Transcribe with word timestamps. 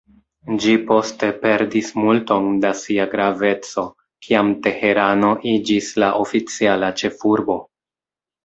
Ĝi 0.61 0.71
poste 0.91 1.27
perdis 1.43 1.91
multon 2.05 2.47
da 2.63 2.71
sia 2.79 3.05
graveco, 3.13 3.85
kiam 4.29 4.49
Teherano 4.69 5.31
iĝis 5.55 5.93
la 6.05 6.13
oficiala 6.25 6.91
ĉefurbo. 7.05 7.61